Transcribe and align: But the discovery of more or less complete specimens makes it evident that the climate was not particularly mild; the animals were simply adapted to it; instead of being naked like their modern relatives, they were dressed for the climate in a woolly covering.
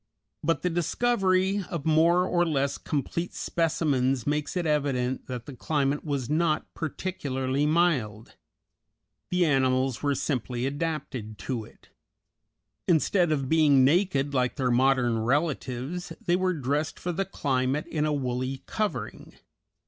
But 0.43 0.63
the 0.63 0.69
discovery 0.71 1.63
of 1.69 1.85
more 1.85 2.25
or 2.25 2.43
less 2.43 2.79
complete 2.79 3.35
specimens 3.35 4.25
makes 4.25 4.57
it 4.57 4.65
evident 4.65 5.27
that 5.27 5.45
the 5.45 5.55
climate 5.55 6.03
was 6.03 6.27
not 6.27 6.65
particularly 6.73 7.67
mild; 7.67 8.35
the 9.29 9.45
animals 9.45 10.01
were 10.01 10.15
simply 10.15 10.65
adapted 10.65 11.37
to 11.45 11.65
it; 11.65 11.89
instead 12.87 13.31
of 13.31 13.47
being 13.47 13.85
naked 13.85 14.33
like 14.33 14.55
their 14.55 14.71
modern 14.71 15.19
relatives, 15.19 16.11
they 16.19 16.35
were 16.35 16.53
dressed 16.55 16.97
for 16.99 17.11
the 17.11 17.23
climate 17.23 17.85
in 17.85 18.03
a 18.03 18.11
woolly 18.11 18.63
covering. 18.65 19.35